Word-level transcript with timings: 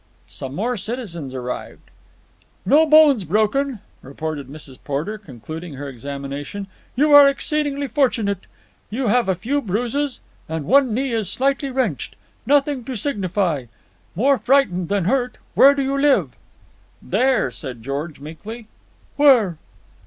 Some 0.27 0.55
more 0.55 0.77
citizens 0.77 1.35
arrived. 1.35 1.91
"No 2.65 2.87
bones 2.87 3.23
broken," 3.23 3.81
reported 4.01 4.47
Mrs. 4.47 4.79
Porter, 4.83 5.19
concluding 5.19 5.75
her 5.75 5.87
examination. 5.87 6.65
"You 6.95 7.13
are 7.13 7.29
exceedingly 7.29 7.87
fortunate. 7.87 8.47
You 8.89 9.09
have 9.09 9.29
a 9.29 9.35
few 9.35 9.61
bruises, 9.61 10.19
and 10.49 10.65
one 10.65 10.91
knee 10.95 11.11
is 11.11 11.29
slightly 11.29 11.69
wrenched. 11.69 12.15
Nothing 12.47 12.83
to 12.85 12.95
signify. 12.95 13.65
More 14.15 14.39
frightened 14.39 14.89
than 14.89 15.05
hurt. 15.05 15.37
Where 15.53 15.75
do 15.75 15.83
you 15.83 15.95
live?" 15.95 16.35
"There," 16.99 17.51
said 17.51 17.83
George 17.83 18.19
meekly. 18.19 18.65
"Where?" 19.17 19.59